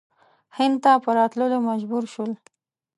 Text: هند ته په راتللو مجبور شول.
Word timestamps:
هند 0.57 0.75
ته 0.83 0.91
په 1.03 1.09
راتللو 1.17 1.57
مجبور 1.69 2.03
شول. 2.13 2.31